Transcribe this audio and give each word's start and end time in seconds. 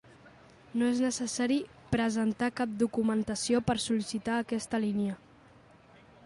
No 0.81 0.85
és 0.93 1.01
necessari 1.05 1.57
presentar 1.95 2.49
cap 2.61 2.73
documentació 2.85 3.61
per 3.69 3.77
sol·licitar 3.85 4.39
aquesta 4.39 4.83
línia. 4.87 5.21